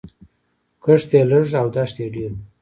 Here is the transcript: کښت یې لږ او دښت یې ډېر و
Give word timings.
کښت 0.83 1.09
یې 1.15 1.21
لږ 1.31 1.49
او 1.61 1.67
دښت 1.75 1.95
یې 2.01 2.07
ډېر 2.15 2.31
و 2.35 2.37